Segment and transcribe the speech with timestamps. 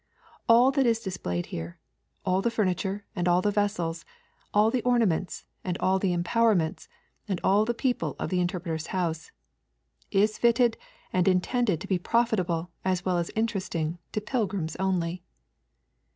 [0.49, 1.77] All that is displayed here
[2.25, 4.03] all the furniture and all the vessels,
[4.51, 6.89] all the ornaments and all the employments
[7.27, 9.29] and all the people of the Interpreter's House
[10.09, 10.75] is fitted
[11.13, 15.21] and intended to be profitable as well as interesting to pilgrims only.